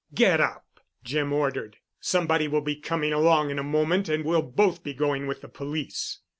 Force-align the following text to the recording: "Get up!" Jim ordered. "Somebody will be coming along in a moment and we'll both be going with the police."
"Get 0.15 0.41
up!" 0.41 0.79
Jim 1.03 1.31
ordered. 1.31 1.77
"Somebody 1.99 2.47
will 2.47 2.61
be 2.61 2.75
coming 2.75 3.13
along 3.13 3.51
in 3.51 3.59
a 3.59 3.63
moment 3.63 4.09
and 4.09 4.25
we'll 4.25 4.41
both 4.41 4.83
be 4.83 4.95
going 4.95 5.27
with 5.27 5.41
the 5.41 5.47
police." 5.47 6.21